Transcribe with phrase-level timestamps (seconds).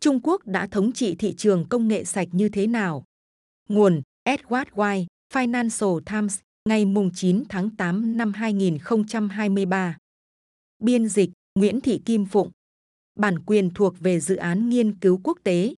[0.00, 3.04] Trung Quốc đã thống trị thị trường công nghệ sạch như thế nào?
[3.68, 9.96] Nguồn Edward White, Financial Times, ngày 9 tháng 8 năm 2023.
[10.78, 12.50] Biên dịch Nguyễn Thị Kim Phụng.
[13.18, 15.74] Bản quyền thuộc về dự án nghiên cứu quốc tế.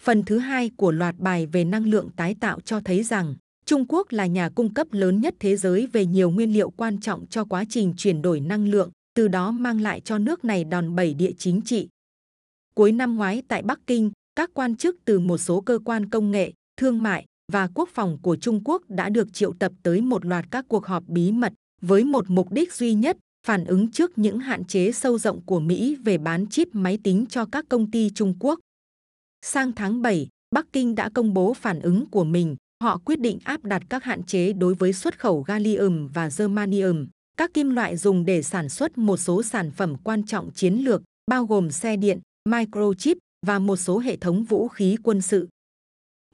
[0.00, 3.34] Phần thứ hai của loạt bài về năng lượng tái tạo cho thấy rằng
[3.66, 7.00] Trung Quốc là nhà cung cấp lớn nhất thế giới về nhiều nguyên liệu quan
[7.00, 10.64] trọng cho quá trình chuyển đổi năng lượng, từ đó mang lại cho nước này
[10.64, 11.88] đòn bẩy địa chính trị.
[12.78, 16.30] Cuối năm ngoái tại Bắc Kinh, các quan chức từ một số cơ quan công
[16.30, 20.24] nghệ, thương mại và quốc phòng của Trung Quốc đã được triệu tập tới một
[20.24, 24.18] loạt các cuộc họp bí mật với một mục đích duy nhất, phản ứng trước
[24.18, 27.90] những hạn chế sâu rộng của Mỹ về bán chip máy tính cho các công
[27.90, 28.60] ty Trung Quốc.
[29.42, 32.56] Sang tháng 7, Bắc Kinh đã công bố phản ứng của mình.
[32.82, 37.06] Họ quyết định áp đặt các hạn chế đối với xuất khẩu gallium và germanium,
[37.36, 41.02] các kim loại dùng để sản xuất một số sản phẩm quan trọng chiến lược,
[41.30, 42.20] bao gồm xe điện,
[42.50, 45.48] microchip và một số hệ thống vũ khí quân sự.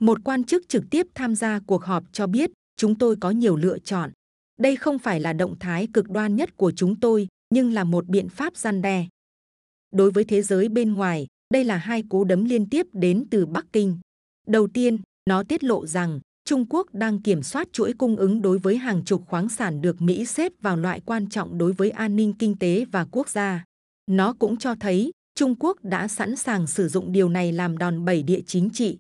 [0.01, 3.57] Một quan chức trực tiếp tham gia cuộc họp cho biết, chúng tôi có nhiều
[3.57, 4.11] lựa chọn.
[4.61, 8.07] Đây không phải là động thái cực đoan nhất của chúng tôi, nhưng là một
[8.07, 9.07] biện pháp gian đe.
[9.93, 13.47] Đối với thế giới bên ngoài, đây là hai cú đấm liên tiếp đến từ
[13.47, 13.99] Bắc Kinh.
[14.47, 14.99] Đầu tiên,
[15.31, 19.05] nó tiết lộ rằng Trung Quốc đang kiểm soát chuỗi cung ứng đối với hàng
[19.05, 22.59] chục khoáng sản được Mỹ xếp vào loại quan trọng đối với an ninh kinh
[22.59, 23.65] tế và quốc gia.
[24.11, 28.05] Nó cũng cho thấy Trung Quốc đã sẵn sàng sử dụng điều này làm đòn
[28.05, 28.99] bẩy địa chính trị.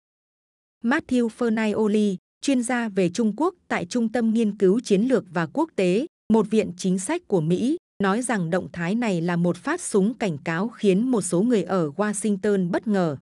[0.85, 5.47] Matthew Fernioli, chuyên gia về Trung Quốc tại Trung tâm Nghiên cứu Chiến lược và
[5.47, 9.57] Quốc tế, một viện chính sách của Mỹ, nói rằng động thái này là một
[9.57, 13.17] phát súng cảnh cáo khiến một số người ở Washington bất ngờ.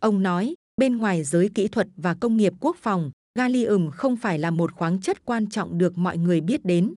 [0.00, 4.38] Ông nói, bên ngoài giới kỹ thuật và công nghiệp quốc phòng, gallium không phải
[4.38, 6.94] là một khoáng chất quan trọng được mọi người biết đến.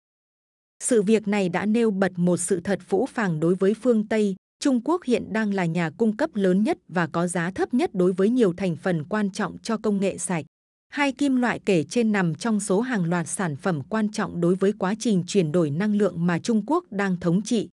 [0.83, 4.35] Sự việc này đã nêu bật một sự thật phũ phàng đối với phương Tây.
[4.61, 7.89] Trung Quốc hiện đang là nhà cung cấp lớn nhất và có giá thấp nhất
[7.93, 10.45] đối với nhiều thành phần quan trọng cho công nghệ sạch.
[10.89, 14.55] Hai kim loại kể trên nằm trong số hàng loạt sản phẩm quan trọng đối
[14.55, 17.69] với quá trình chuyển đổi năng lượng mà Trung Quốc đang thống trị.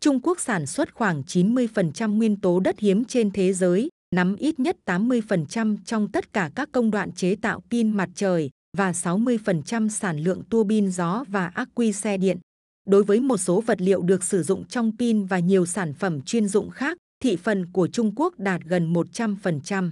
[0.00, 4.60] Trung Quốc sản xuất khoảng 90% nguyên tố đất hiếm trên thế giới, nắm ít
[4.60, 9.88] nhất 80% trong tất cả các công đoạn chế tạo pin mặt trời và 60%
[9.88, 12.38] sản lượng tua bin gió và ắc quy xe điện.
[12.86, 16.22] Đối với một số vật liệu được sử dụng trong pin và nhiều sản phẩm
[16.22, 19.90] chuyên dụng khác, thị phần của Trung Quốc đạt gần 100%.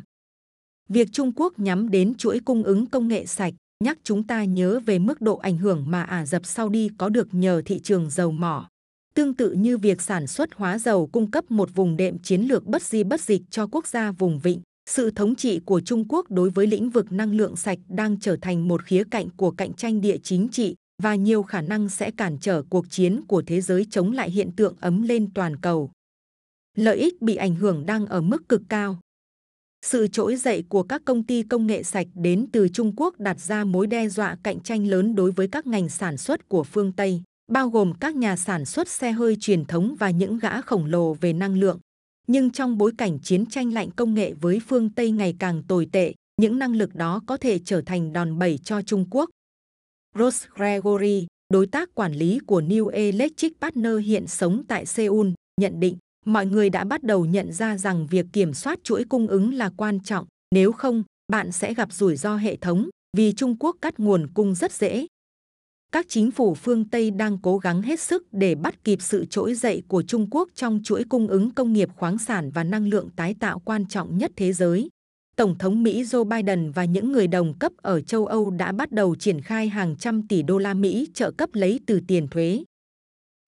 [0.88, 4.80] Việc Trung Quốc nhắm đến chuỗi cung ứng công nghệ sạch nhắc chúng ta nhớ
[4.86, 8.30] về mức độ ảnh hưởng mà Ả Rập Saudi có được nhờ thị trường dầu
[8.30, 8.68] mỏ.
[9.14, 12.66] Tương tự như việc sản xuất hóa dầu cung cấp một vùng đệm chiến lược
[12.66, 16.30] bất di bất dịch cho quốc gia vùng vịnh, sự thống trị của Trung Quốc
[16.30, 19.72] đối với lĩnh vực năng lượng sạch đang trở thành một khía cạnh của cạnh
[19.72, 23.60] tranh địa chính trị và nhiều khả năng sẽ cản trở cuộc chiến của thế
[23.60, 25.90] giới chống lại hiện tượng ấm lên toàn cầu.
[26.76, 28.98] Lợi ích bị ảnh hưởng đang ở mức cực cao.
[29.86, 33.40] Sự trỗi dậy của các công ty công nghệ sạch đến từ Trung Quốc đặt
[33.40, 36.92] ra mối đe dọa cạnh tranh lớn đối với các ngành sản xuất của phương
[36.92, 37.22] Tây,
[37.52, 41.14] bao gồm các nhà sản xuất xe hơi truyền thống và những gã khổng lồ
[41.14, 41.78] về năng lượng.
[42.26, 45.88] Nhưng trong bối cảnh chiến tranh lạnh công nghệ với phương Tây ngày càng tồi
[45.92, 49.30] tệ, những năng lực đó có thể trở thành đòn bẩy cho Trung Quốc.
[50.18, 55.28] Ross Gregory, đối tác quản lý của New Electric Partner hiện sống tại Seoul,
[55.60, 59.26] nhận định mọi người đã bắt đầu nhận ra rằng việc kiểm soát chuỗi cung
[59.26, 60.26] ứng là quan trọng.
[60.54, 64.54] Nếu không, bạn sẽ gặp rủi ro hệ thống vì Trung Quốc cắt nguồn cung
[64.54, 65.06] rất dễ.
[65.92, 69.54] Các chính phủ phương Tây đang cố gắng hết sức để bắt kịp sự trỗi
[69.54, 73.08] dậy của Trung Quốc trong chuỗi cung ứng công nghiệp khoáng sản và năng lượng
[73.16, 74.88] tái tạo quan trọng nhất thế giới.
[75.36, 78.92] Tổng thống Mỹ Joe Biden và những người đồng cấp ở châu Âu đã bắt
[78.92, 82.64] đầu triển khai hàng trăm tỷ đô la Mỹ trợ cấp lấy từ tiền thuế.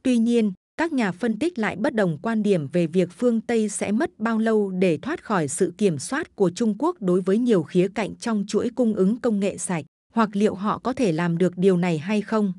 [0.03, 3.69] Tuy nhiên, các nhà phân tích lại bất đồng quan điểm về việc phương Tây
[3.69, 7.39] sẽ mất bao lâu để thoát khỏi sự kiểm soát của Trung Quốc đối với
[7.39, 11.13] nhiều khía cạnh trong chuỗi cung ứng công nghệ sạch, hoặc liệu họ có thể
[11.13, 12.53] làm được điều này hay không.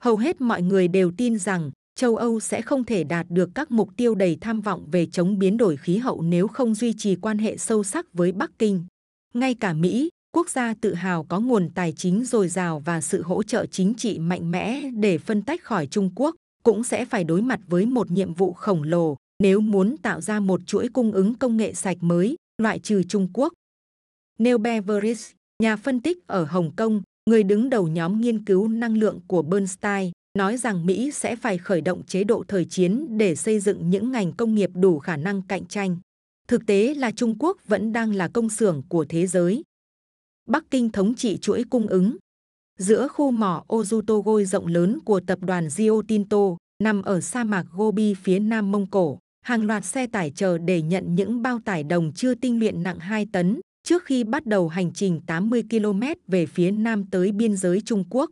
[0.00, 3.70] Hầu hết mọi người đều tin rằng châu Âu sẽ không thể đạt được các
[3.70, 7.16] mục tiêu đầy tham vọng về chống biến đổi khí hậu nếu không duy trì
[7.16, 8.84] quan hệ sâu sắc với Bắc Kinh.
[9.34, 13.22] Ngay cả Mỹ, quốc gia tự hào có nguồn tài chính dồi dào và sự
[13.22, 17.24] hỗ trợ chính trị mạnh mẽ để phân tách khỏi Trung Quốc, cũng sẽ phải
[17.24, 21.12] đối mặt với một nhiệm vụ khổng lồ nếu muốn tạo ra một chuỗi cung
[21.12, 23.52] ứng công nghệ sạch mới, loại trừ Trung Quốc.
[24.38, 25.24] Neil Beveridge,
[25.62, 29.42] nhà phân tích ở Hồng Kông, người đứng đầu nhóm nghiên cứu năng lượng của
[29.42, 33.90] Bernstein, nói rằng Mỹ sẽ phải khởi động chế độ thời chiến để xây dựng
[33.90, 35.96] những ngành công nghiệp đủ khả năng cạnh tranh.
[36.48, 39.62] Thực tế là Trung Quốc vẫn đang là công xưởng của thế giới.
[40.46, 42.16] Bắc Kinh thống trị chuỗi cung ứng,
[42.78, 47.64] giữa khu mỏ Ozutogoi rộng lớn của tập đoàn Rio Tinto, nằm ở sa mạc
[47.72, 49.18] Gobi phía nam Mông Cổ.
[49.42, 52.98] hàng loạt xe tải chờ để nhận những bao tải đồng chưa tinh luyện nặng
[52.98, 57.56] 2 tấn trước khi bắt đầu hành trình 80 km về phía nam tới biên
[57.56, 58.30] giới Trung Quốc.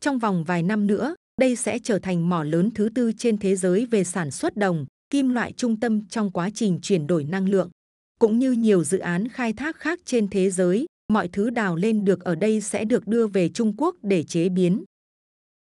[0.00, 3.56] Trong vòng vài năm nữa, đây sẽ trở thành mỏ lớn thứ tư trên thế
[3.56, 7.48] giới về sản xuất đồng, kim loại trung tâm trong quá trình chuyển đổi năng
[7.48, 7.70] lượng.
[8.18, 12.04] Cũng như nhiều dự án khai thác khác trên thế giới, mọi thứ đào lên
[12.04, 14.84] được ở đây sẽ được đưa về Trung Quốc để chế biến.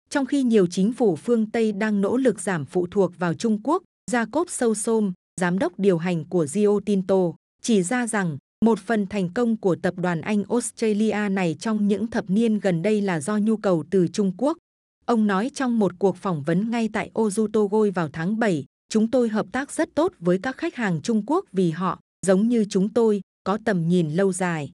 [0.09, 3.59] Trong khi nhiều chính phủ phương Tây đang nỗ lực giảm phụ thuộc vào Trung
[3.63, 9.07] Quốc, Jacob Sousom, giám đốc điều hành của Rio Tinto, chỉ ra rằng một phần
[9.07, 13.19] thành công của tập đoàn Anh Australia này trong những thập niên gần đây là
[13.19, 14.57] do nhu cầu từ Trung Quốc.
[15.05, 19.29] Ông nói trong một cuộc phỏng vấn ngay tại Ozutogoi vào tháng 7, chúng tôi
[19.29, 22.89] hợp tác rất tốt với các khách hàng Trung Quốc vì họ, giống như chúng
[22.89, 24.71] tôi, có tầm nhìn lâu dài.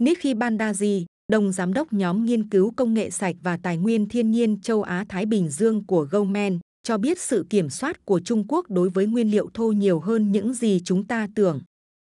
[0.00, 4.30] Nikki Bandaji, đồng giám đốc nhóm nghiên cứu công nghệ sạch và tài nguyên thiên
[4.30, 8.70] nhiên châu Á-Thái Bình Dương của Goldman, cho biết sự kiểm soát của Trung Quốc
[8.70, 11.60] đối với nguyên liệu thô nhiều hơn những gì chúng ta tưởng.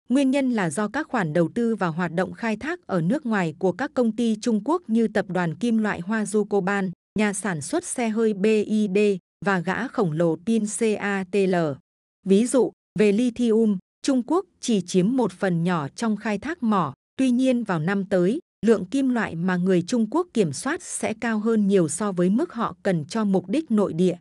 [0.09, 3.25] Nguyên nhân là do các khoản đầu tư và hoạt động khai thác ở nước
[3.25, 6.91] ngoài của các công ty Trung Quốc như tập đoàn kim loại Hoa Du Coban,
[7.19, 8.97] nhà sản xuất xe hơi BID
[9.45, 11.55] và gã khổng lồ pin CATL.
[12.25, 16.93] Ví dụ, về lithium, Trung Quốc chỉ chiếm một phần nhỏ trong khai thác mỏ,
[17.17, 21.13] tuy nhiên vào năm tới, lượng kim loại mà người Trung Quốc kiểm soát sẽ
[21.21, 24.15] cao hơn nhiều so với mức họ cần cho mục đích nội địa.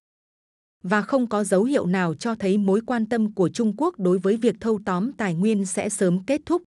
[0.88, 4.19] Và không có dấu hiệu nào cho thấy mối quan tâm của Trung Quốc đối
[4.19, 6.62] với việc thâu tóm tài nguyên sẽ sớm kết thúc.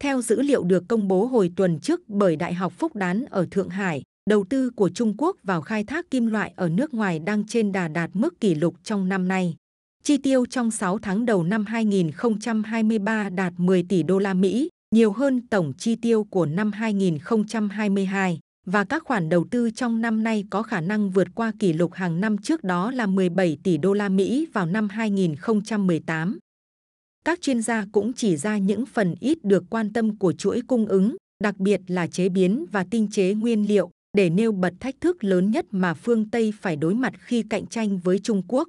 [0.00, 3.46] Theo dữ liệu được công bố hồi tuần trước bởi Đại học Phúc Đán ở
[3.50, 7.18] Thượng Hải, đầu tư của Trung Quốc vào khai thác kim loại ở nước ngoài
[7.18, 9.54] đang trên đà đạt mức kỷ lục trong năm nay.
[10.02, 15.12] Chi tiêu trong 6 tháng đầu năm 2023 đạt 10 tỷ đô la Mỹ, nhiều
[15.12, 20.44] hơn tổng chi tiêu của năm 2022 và các khoản đầu tư trong năm nay
[20.50, 23.92] có khả năng vượt qua kỷ lục hàng năm trước đó là 17 tỷ đô
[23.92, 26.38] la Mỹ vào năm 2018.
[27.24, 30.86] Các chuyên gia cũng chỉ ra những phần ít được quan tâm của chuỗi cung
[30.86, 34.94] ứng, đặc biệt là chế biến và tinh chế nguyên liệu, để nêu bật thách
[35.00, 38.68] thức lớn nhất mà phương Tây phải đối mặt khi cạnh tranh với Trung Quốc.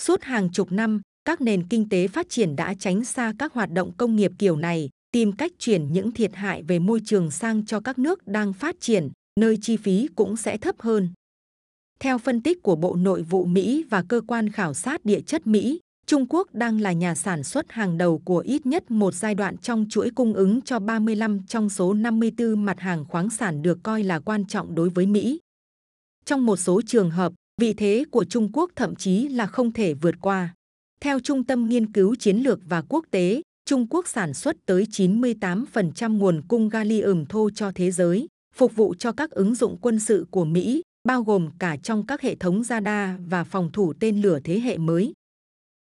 [0.00, 3.70] Suốt hàng chục năm, các nền kinh tế phát triển đã tránh xa các hoạt
[3.70, 7.66] động công nghiệp kiểu này, tìm cách chuyển những thiệt hại về môi trường sang
[7.66, 9.08] cho các nước đang phát triển,
[9.40, 11.08] nơi chi phí cũng sẽ thấp hơn.
[12.00, 15.46] Theo phân tích của Bộ Nội vụ Mỹ và cơ quan khảo sát địa chất
[15.46, 19.34] Mỹ, Trung Quốc đang là nhà sản xuất hàng đầu của ít nhất một giai
[19.34, 23.78] đoạn trong chuỗi cung ứng cho 35 trong số 54 mặt hàng khoáng sản được
[23.82, 25.38] coi là quan trọng đối với Mỹ.
[26.24, 29.94] Trong một số trường hợp, vị thế của Trung Quốc thậm chí là không thể
[29.94, 30.54] vượt qua.
[31.00, 34.86] Theo Trung tâm Nghiên cứu Chiến lược và Quốc tế, Trung Quốc sản xuất tới
[34.90, 39.98] 98% nguồn cung gallium thô cho thế giới, phục vụ cho các ứng dụng quân
[39.98, 44.22] sự của Mỹ, bao gồm cả trong các hệ thống radar và phòng thủ tên
[44.22, 45.12] lửa thế hệ mới.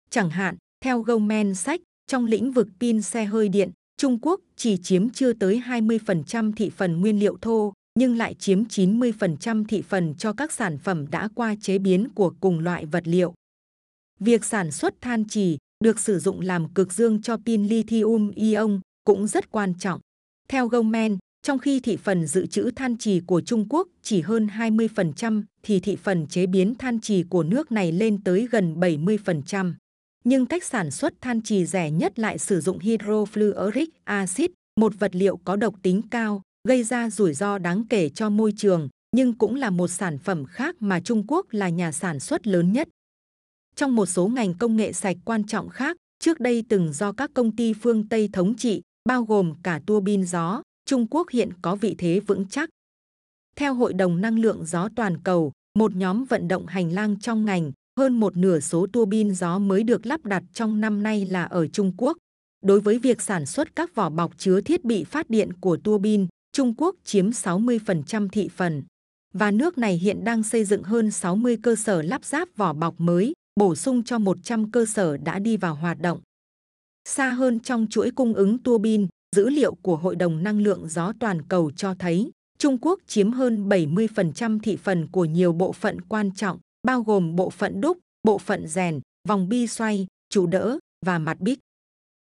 [0.09, 4.77] Chẳng hạn, theo Goldman Sachs, trong lĩnh vực pin xe hơi điện, Trung Quốc chỉ
[4.77, 10.15] chiếm chưa tới 20% thị phần nguyên liệu thô, nhưng lại chiếm 90% thị phần
[10.17, 13.33] cho các sản phẩm đã qua chế biến của cùng loại vật liệu.
[14.19, 18.79] Việc sản xuất than trì được sử dụng làm cực dương cho pin lithium ion
[19.05, 19.99] cũng rất quan trọng.
[20.47, 24.47] Theo Goldman, trong khi thị phần dự trữ than trì của Trung Quốc chỉ hơn
[24.47, 29.73] 20%, thì thị phần chế biến than trì của nước này lên tới gần 70%.
[30.23, 34.49] Nhưng cách sản xuất than trì rẻ nhất lại sử dụng hydrofluoric acid,
[34.79, 38.53] một vật liệu có độc tính cao, gây ra rủi ro đáng kể cho môi
[38.57, 42.47] trường, nhưng cũng là một sản phẩm khác mà Trung Quốc là nhà sản xuất
[42.47, 42.87] lớn nhất.
[43.75, 47.31] Trong một số ngành công nghệ sạch quan trọng khác, trước đây từng do các
[47.33, 51.49] công ty phương Tây thống trị, bao gồm cả tua bin gió, Trung Quốc hiện
[51.61, 52.69] có vị thế vững chắc.
[53.55, 57.45] Theo Hội đồng Năng lượng gió toàn cầu, một nhóm vận động hành lang trong
[57.45, 61.25] ngành, hơn một nửa số tua bin gió mới được lắp đặt trong năm nay
[61.25, 62.17] là ở Trung Quốc.
[62.63, 65.97] Đối với việc sản xuất các vỏ bọc chứa thiết bị phát điện của tua
[65.97, 68.83] bin, Trung Quốc chiếm 60% thị phần.
[69.33, 72.95] Và nước này hiện đang xây dựng hơn 60 cơ sở lắp ráp vỏ bọc
[72.97, 76.19] mới, bổ sung cho 100 cơ sở đã đi vào hoạt động.
[77.09, 80.89] Xa hơn trong chuỗi cung ứng tua bin, dữ liệu của Hội đồng Năng lượng
[80.89, 85.71] gió toàn cầu cho thấy Trung Quốc chiếm hơn 70% thị phần của nhiều bộ
[85.71, 90.47] phận quan trọng, bao gồm bộ phận đúc, bộ phận rèn, vòng bi xoay, trụ
[90.47, 91.59] đỡ và mặt bích.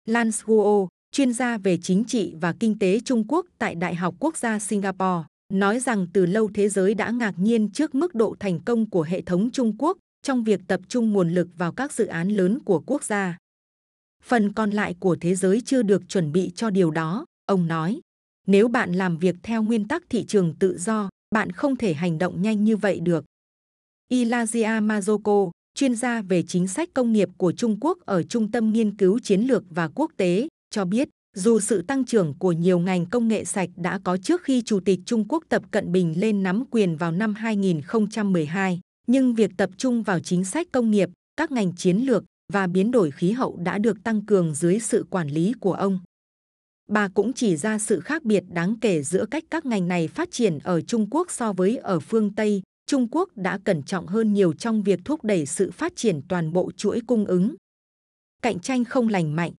[0.09, 4.15] Lance Guo, chuyên gia về chính trị và kinh tế Trung Quốc tại Đại học
[4.19, 8.37] Quốc gia Singapore, nói rằng từ lâu thế giới đã ngạc nhiên trước mức độ
[8.41, 11.93] thành công của hệ thống Trung Quốc trong việc tập trung nguồn lực vào các
[11.93, 13.39] dự án lớn của quốc gia.
[14.25, 18.01] Phần còn lại của thế giới chưa được chuẩn bị cho điều đó, ông nói.
[18.47, 22.19] Nếu bạn làm việc theo nguyên tắc thị trường tự do, bạn không thể hành
[22.19, 23.25] động nhanh như vậy được.
[24.13, 28.73] Ilazia Mazoko, chuyên gia về chính sách công nghiệp của Trung Quốc ở Trung tâm
[28.73, 32.79] Nghiên cứu Chiến lược và Quốc tế, cho biết dù sự tăng trưởng của nhiều
[32.79, 36.15] ngành công nghệ sạch đã có trước khi Chủ tịch Trung Quốc Tập Cận Bình
[36.17, 41.09] lên nắm quyền vào năm 2012, nhưng việc tập trung vào chính sách công nghiệp,
[41.37, 45.07] các ngành chiến lược và biến đổi khí hậu đã được tăng cường dưới sự
[45.11, 46.01] quản lý của ông.
[46.89, 50.29] Bà cũng chỉ ra sự khác biệt đáng kể giữa cách các ngành này phát
[50.31, 52.63] triển ở Trung Quốc so với ở phương Tây.
[52.87, 56.53] Trung Quốc đã cẩn trọng hơn nhiều trong việc thúc đẩy sự phát triển toàn
[56.53, 57.55] bộ chuỗi cung ứng.
[58.43, 59.53] Cạnh tranh không lành mạnh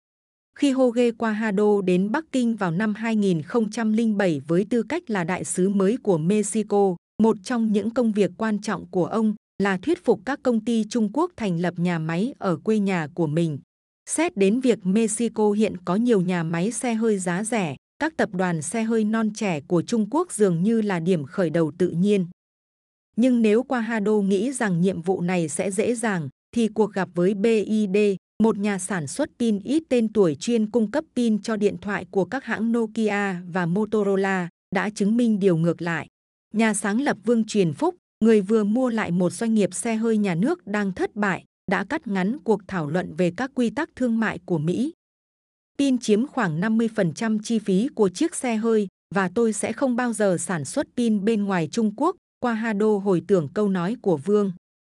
[0.57, 5.69] khi Hoge Quajado đến Bắc Kinh vào năm 2007 với tư cách là đại sứ
[5.69, 10.21] mới của Mexico, một trong những công việc quan trọng của ông là thuyết phục
[10.25, 13.59] các công ty Trung Quốc thành lập nhà máy ở quê nhà của mình.
[14.11, 18.29] Xét đến việc Mexico hiện có nhiều nhà máy xe hơi giá rẻ, các tập
[18.33, 21.91] đoàn xe hơi non trẻ của Trung Quốc dường như là điểm khởi đầu tự
[21.91, 22.27] nhiên.
[23.17, 27.35] Nhưng nếu Quajado nghĩ rằng nhiệm vụ này sẽ dễ dàng, thì cuộc gặp với
[27.35, 27.97] BID,
[28.43, 32.07] một nhà sản xuất pin ít tên tuổi chuyên cung cấp pin cho điện thoại
[32.11, 36.09] của các hãng Nokia và Motorola, đã chứng minh điều ngược lại.
[36.55, 40.17] Nhà sáng lập Vương Truyền Phúc, người vừa mua lại một doanh nghiệp xe hơi
[40.17, 43.91] nhà nước đang thất bại, đã cắt ngắn cuộc thảo luận về các quy tắc
[43.97, 44.93] thương mại của Mỹ.
[45.79, 50.13] Pin chiếm khoảng 50% chi phí của chiếc xe hơi và tôi sẽ không bao
[50.13, 54.17] giờ sản xuất pin bên ngoài Trung Quốc, qua Hado hồi tưởng câu nói của
[54.17, 54.53] Vương.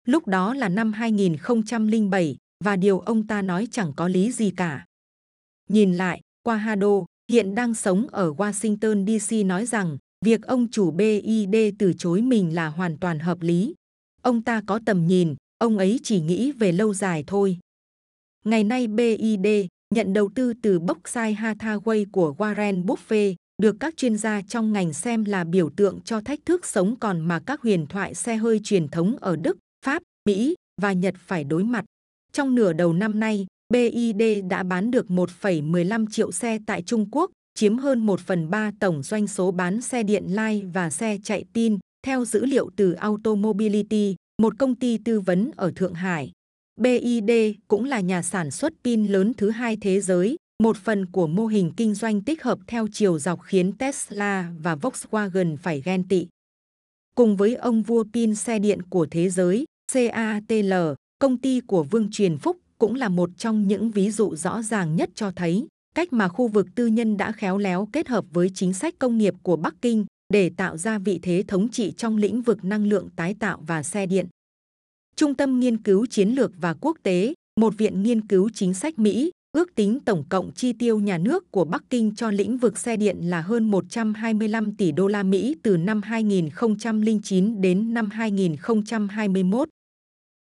[0.08, 4.86] Lúc đó là năm 2007 và điều ông ta nói chẳng có lý gì cả.
[5.70, 10.92] Nhìn lại, qua Hado, hiện đang sống ở Washington DC nói rằng việc ông chủ
[10.92, 13.74] BID từ chối mình là hoàn toàn hợp lý.
[14.22, 17.58] Ông ta có tầm nhìn, ông ấy chỉ nghĩ về lâu dài thôi.
[18.46, 19.48] Ngày nay BID
[19.96, 24.94] nhận đầu tư từ Berkshire Hathaway của Warren Buffett, được các chuyên gia trong ngành
[24.94, 28.60] xem là biểu tượng cho thách thức sống còn mà các huyền thoại xe hơi
[28.64, 31.86] truyền thống ở Đức, Pháp, Mỹ và Nhật phải đối mặt.
[32.32, 37.32] Trong nửa đầu năm nay, BID đã bán được 1,15 triệu xe tại Trung Quốc,
[37.54, 41.46] chiếm hơn 1 phần 3 tổng doanh số bán xe điện lai và xe chạy
[41.54, 46.32] pin, theo dữ liệu từ Automobility, một công ty tư vấn ở Thượng Hải.
[46.82, 47.32] BID
[47.68, 51.46] cũng là nhà sản xuất pin lớn thứ hai thế giới, một phần của mô
[51.46, 56.28] hình kinh doanh tích hợp theo chiều dọc khiến Tesla và Volkswagen phải ghen tị.
[57.16, 60.74] Cùng với ông vua pin xe điện của thế giới, CATL,
[61.20, 64.96] công ty của Vương Truyền Phúc cũng là một trong những ví dụ rõ ràng
[64.96, 68.52] nhất cho thấy cách mà khu vực tư nhân đã khéo léo kết hợp với
[68.54, 72.18] chính sách công nghiệp của Bắc Kinh để tạo ra vị thế thống trị trong
[72.18, 74.28] lĩnh vực năng lượng tái tạo và xe điện.
[75.16, 79.00] Trung tâm Nghiên cứu Chiến lược và Quốc tế, một viện nghiên cứu chính sách
[79.00, 82.78] Mỹ, ước tính tổng cộng chi tiêu nhà nước của Bắc Kinh cho lĩnh vực
[82.78, 89.70] xe điện là hơn 125 tỷ đô la Mỹ từ năm 2009 đến năm 2021.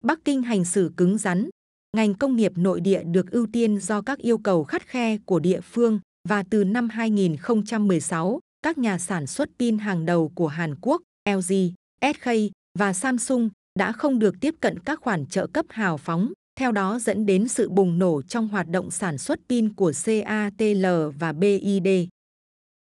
[0.04, 1.48] Bắc Kinh hành xử cứng rắn,
[1.96, 5.38] ngành công nghiệp nội địa được ưu tiên do các yêu cầu khắt khe của
[5.38, 10.74] địa phương và từ năm 2016, các nhà sản xuất pin hàng đầu của Hàn
[10.80, 11.54] Quốc, LG,
[12.02, 12.30] SK
[12.78, 16.98] và Samsung đã không được tiếp cận các khoản trợ cấp hào phóng, theo đó
[16.98, 20.86] dẫn đến sự bùng nổ trong hoạt động sản xuất pin của CATL
[21.18, 21.88] và BID.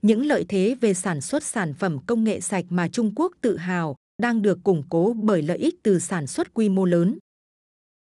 [0.03, 3.57] Những lợi thế về sản xuất sản phẩm công nghệ sạch mà Trung Quốc tự
[3.57, 7.19] hào đang được củng cố bởi lợi ích từ sản xuất quy mô lớn.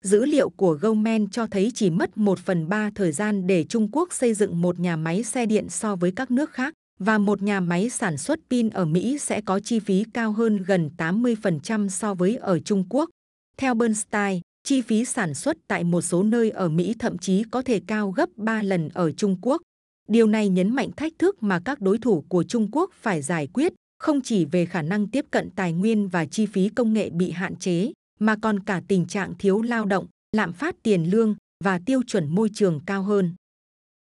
[0.04, 3.88] Dữ liệu của Goldman cho thấy chỉ mất 1 phần 3 thời gian để Trung
[3.92, 7.42] Quốc xây dựng một nhà máy xe điện so với các nước khác và một
[7.42, 11.88] nhà máy sản xuất pin ở Mỹ sẽ có chi phí cao hơn gần 80%
[11.88, 13.10] so với ở Trung Quốc.
[13.56, 17.62] Theo Bernstein, chi phí sản xuất tại một số nơi ở Mỹ thậm chí có
[17.62, 19.62] thể cao gấp 3 lần ở Trung Quốc.
[20.08, 23.46] Điều này nhấn mạnh thách thức mà các đối thủ của Trung Quốc phải giải
[23.46, 27.10] quyết, không chỉ về khả năng tiếp cận tài nguyên và chi phí công nghệ
[27.10, 30.06] bị hạn chế, mà còn cả tình trạng thiếu lao động,
[30.36, 31.34] lạm phát tiền lương
[31.64, 33.34] và tiêu chuẩn môi trường cao hơn.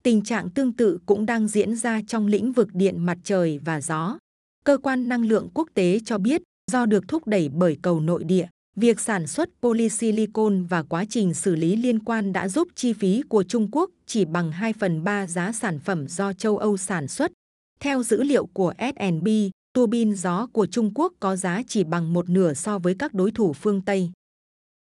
[0.02, 3.80] Tình trạng tương tự cũng đang diễn ra trong lĩnh vực điện mặt trời và
[3.80, 4.19] gió.
[4.64, 6.42] Cơ quan năng lượng quốc tế cho biết,
[6.73, 11.35] do được thúc đẩy bởi cầu nội địa, việc sản xuất polysilicon và quá trình
[11.35, 15.04] xử lý liên quan đã giúp chi phí của Trung Quốc chỉ bằng 2 phần
[15.04, 17.33] 3 giá sản phẩm do châu Âu sản xuất.
[17.80, 19.28] Theo dữ liệu của S&P,
[19.72, 23.14] tua bin gió của Trung Quốc có giá chỉ bằng một nửa so với các
[23.14, 24.10] đối thủ phương Tây.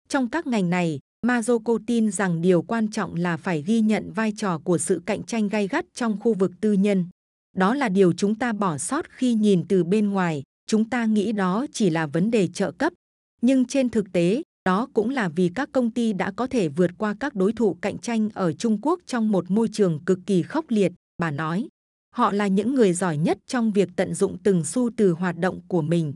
[0.08, 4.32] Trong các ngành này, Mazoko tin rằng điều quan trọng là phải ghi nhận vai
[4.36, 7.06] trò của sự cạnh tranh gay gắt trong khu vực tư nhân.
[7.56, 11.32] Đó là điều chúng ta bỏ sót khi nhìn từ bên ngoài, chúng ta nghĩ
[11.32, 12.92] đó chỉ là vấn đề trợ cấp.
[13.42, 16.90] Nhưng trên thực tế, đó cũng là vì các công ty đã có thể vượt
[16.98, 20.42] qua các đối thủ cạnh tranh ở Trung Quốc trong một môi trường cực kỳ
[20.42, 21.68] khốc liệt, bà nói.
[22.10, 25.60] Họ là những người giỏi nhất trong việc tận dụng từng xu từ hoạt động
[25.68, 26.14] của mình.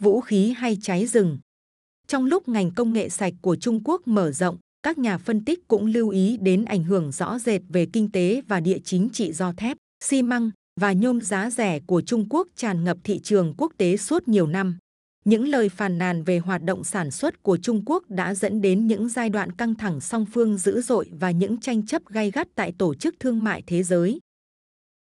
[0.00, 1.38] Vũ khí hay cháy rừng
[2.06, 5.68] Trong lúc ngành công nghệ sạch của Trung Quốc mở rộng, các nhà phân tích
[5.68, 9.32] cũng lưu ý đến ảnh hưởng rõ rệt về kinh tế và địa chính trị
[9.32, 13.54] do thép, xi măng và nhôm giá rẻ của Trung Quốc tràn ngập thị trường
[13.58, 14.78] quốc tế suốt nhiều năm.
[15.24, 18.86] Những lời phàn nàn về hoạt động sản xuất của Trung Quốc đã dẫn đến
[18.86, 22.48] những giai đoạn căng thẳng song phương dữ dội và những tranh chấp gay gắt
[22.54, 24.18] tại Tổ chức Thương mại Thế giới.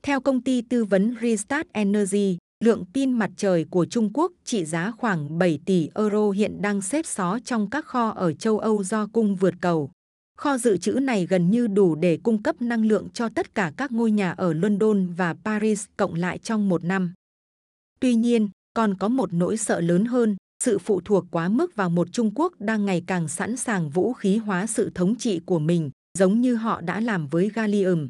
[0.08, 4.66] Theo công ty tư vấn Restart Energy, lượng pin mặt trời của Trung Quốc trị
[4.66, 8.84] giá khoảng 7 tỷ euro hiện đang xếp xó trong các kho ở châu Âu
[8.84, 9.92] do cung vượt cầu.
[10.38, 13.74] Kho dự trữ này gần như đủ để cung cấp năng lượng cho tất cả
[13.78, 17.14] các ngôi nhà ở London và Paris cộng lại trong một năm.
[18.00, 21.90] Tuy nhiên, còn có một nỗi sợ lớn hơn, sự phụ thuộc quá mức vào
[21.90, 25.60] một Trung Quốc đang ngày càng sẵn sàng vũ khí hóa sự thống trị của
[25.60, 28.10] mình, giống như họ đã làm với Gallium.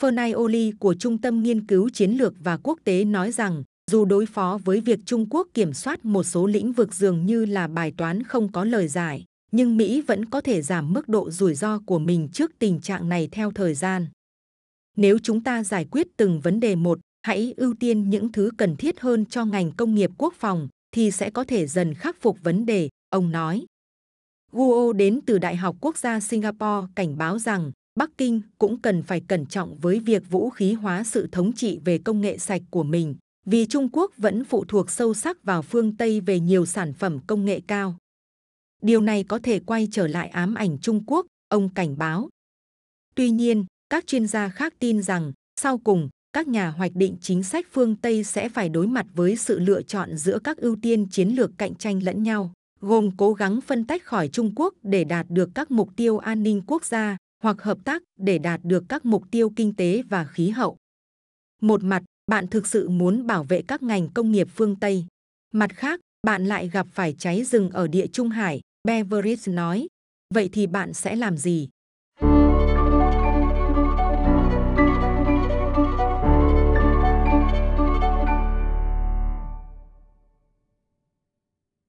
[0.00, 4.26] Fernioli của Trung tâm Nghiên cứu Chiến lược và Quốc tế nói rằng, dù đối
[4.26, 7.92] phó với việc Trung Quốc kiểm soát một số lĩnh vực dường như là bài
[7.96, 11.78] toán không có lời giải, nhưng Mỹ vẫn có thể giảm mức độ rủi ro
[11.78, 14.06] của mình trước tình trạng này theo thời gian.
[14.96, 18.76] Nếu chúng ta giải quyết từng vấn đề một, hãy ưu tiên những thứ cần
[18.76, 22.38] thiết hơn cho ngành công nghiệp quốc phòng, thì sẽ có thể dần khắc phục
[22.42, 23.66] vấn đề, ông nói.
[24.52, 29.02] Guo đến từ Đại học Quốc gia Singapore cảnh báo rằng Bắc Kinh cũng cần
[29.02, 32.62] phải cẩn trọng với việc vũ khí hóa sự thống trị về công nghệ sạch
[32.70, 33.14] của mình,
[33.46, 37.18] vì Trung Quốc vẫn phụ thuộc sâu sắc vào phương Tây về nhiều sản phẩm
[37.26, 37.96] công nghệ cao.
[38.82, 42.28] Điều này có thể quay trở lại ám ảnh Trung Quốc, ông cảnh báo.
[43.14, 47.42] Tuy nhiên, các chuyên gia khác tin rằng, sau cùng, các nhà hoạch định chính
[47.42, 51.06] sách phương Tây sẽ phải đối mặt với sự lựa chọn giữa các ưu tiên
[51.10, 55.04] chiến lược cạnh tranh lẫn nhau, gồm cố gắng phân tách khỏi Trung Quốc để
[55.04, 58.84] đạt được các mục tiêu an ninh quốc gia hoặc hợp tác để đạt được
[58.88, 60.76] các mục tiêu kinh tế và khí hậu.
[61.62, 65.04] Một mặt, bạn thực sự muốn bảo vệ các ngành công nghiệp phương Tây.
[65.54, 69.86] Mặt khác, bạn lại gặp phải cháy rừng ở địa Trung Hải, Beveridge nói.
[70.34, 71.68] Vậy thì bạn sẽ làm gì?